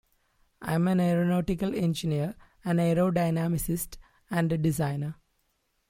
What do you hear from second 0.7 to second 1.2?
am an